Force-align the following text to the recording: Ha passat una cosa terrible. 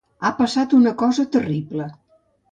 Ha 0.27 0.29
passat 0.37 0.71
una 0.77 0.93
cosa 1.01 1.25
terrible. 1.35 1.89